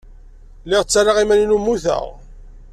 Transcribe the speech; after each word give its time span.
Lliɣ 0.65 0.81
ttarraɣ 0.83 1.17
iman-inu 1.19 1.57
mmuteɣ. 1.59 2.03